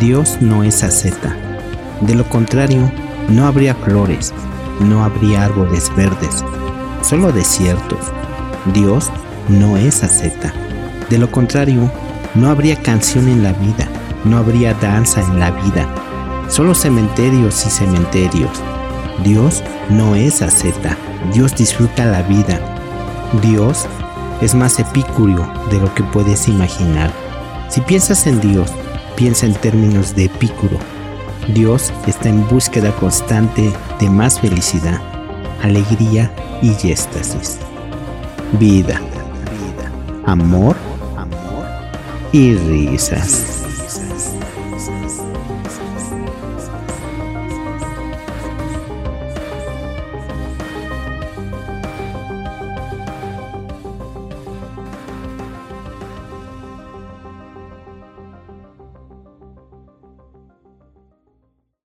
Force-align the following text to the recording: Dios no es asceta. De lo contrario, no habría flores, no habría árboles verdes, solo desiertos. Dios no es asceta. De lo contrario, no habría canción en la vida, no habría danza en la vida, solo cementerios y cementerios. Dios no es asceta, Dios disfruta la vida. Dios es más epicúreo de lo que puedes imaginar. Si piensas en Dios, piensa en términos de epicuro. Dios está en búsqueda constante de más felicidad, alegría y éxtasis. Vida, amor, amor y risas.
Dios 0.00 0.38
no 0.40 0.64
es 0.64 0.82
asceta. 0.82 1.36
De 2.00 2.16
lo 2.16 2.28
contrario, 2.28 2.90
no 3.28 3.46
habría 3.46 3.76
flores, 3.76 4.34
no 4.80 5.04
habría 5.04 5.44
árboles 5.44 5.90
verdes, 5.96 6.44
solo 7.00 7.30
desiertos. 7.30 8.00
Dios 8.72 9.10
no 9.48 9.76
es 9.76 10.02
asceta. 10.02 10.52
De 11.10 11.18
lo 11.18 11.30
contrario, 11.30 11.90
no 12.34 12.50
habría 12.50 12.74
canción 12.82 13.28
en 13.28 13.44
la 13.44 13.52
vida, 13.52 13.86
no 14.24 14.38
habría 14.38 14.74
danza 14.74 15.20
en 15.20 15.38
la 15.38 15.52
vida, 15.52 15.86
solo 16.48 16.74
cementerios 16.74 17.64
y 17.64 17.70
cementerios. 17.70 18.50
Dios 19.22 19.62
no 19.90 20.16
es 20.16 20.42
asceta, 20.42 20.96
Dios 21.32 21.54
disfruta 21.54 22.04
la 22.04 22.22
vida. 22.22 22.58
Dios 23.42 23.86
es 24.40 24.56
más 24.56 24.80
epicúreo 24.80 25.48
de 25.70 25.78
lo 25.78 25.94
que 25.94 26.02
puedes 26.02 26.48
imaginar. 26.48 27.12
Si 27.68 27.80
piensas 27.80 28.26
en 28.26 28.40
Dios, 28.40 28.72
piensa 29.16 29.46
en 29.46 29.54
términos 29.54 30.14
de 30.14 30.24
epicuro. 30.24 30.78
Dios 31.54 31.92
está 32.06 32.28
en 32.28 32.46
búsqueda 32.48 32.94
constante 32.96 33.72
de 34.00 34.10
más 34.10 34.40
felicidad, 34.40 35.00
alegría 35.62 36.30
y 36.62 36.70
éxtasis. 36.90 37.58
Vida, 38.58 39.00
amor, 40.24 40.76
amor 41.16 41.66
y 42.32 42.54
risas. 42.54 43.73